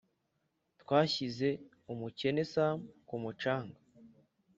[0.81, 1.49] twashyize
[1.93, 3.79] umukene sam ku mucanga